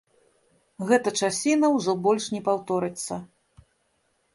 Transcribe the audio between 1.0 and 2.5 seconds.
часіна ўжо больш не